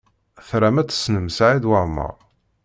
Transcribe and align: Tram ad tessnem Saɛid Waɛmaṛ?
Tram 0.47 0.77
ad 0.81 0.87
tessnem 0.89 1.27
Saɛid 1.37 1.65
Waɛmaṛ? 1.69 2.15